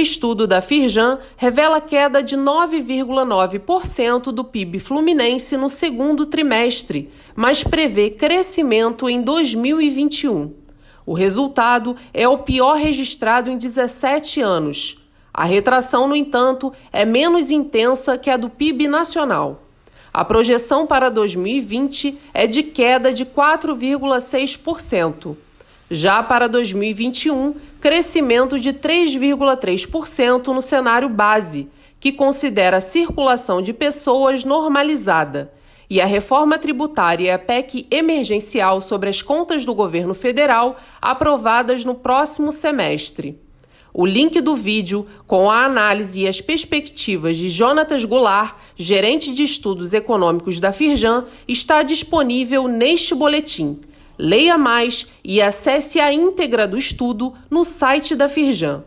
[0.00, 8.08] Estudo da Firjan revela queda de 9,9% do PIB fluminense no segundo trimestre, mas prevê
[8.08, 10.54] crescimento em 2021.
[11.04, 14.96] O resultado é o pior registrado em 17 anos.
[15.34, 19.64] A retração, no entanto, é menos intensa que a do PIB nacional.
[20.10, 25.36] A projeção para 2020 é de queda de 4,6%.
[25.94, 31.68] Já para 2021, crescimento de 3,3% no cenário base,
[32.00, 35.52] que considera a circulação de pessoas normalizada,
[35.90, 41.84] e a reforma tributária e a PEC emergencial sobre as contas do governo federal aprovadas
[41.84, 43.38] no próximo semestre.
[43.92, 49.42] O link do vídeo com a análise e as perspectivas de Jonatas Goulart, gerente de
[49.42, 53.78] estudos econômicos da Firjan, está disponível neste boletim.
[54.24, 58.84] Leia mais e acesse a íntegra do estudo no site da Firjan.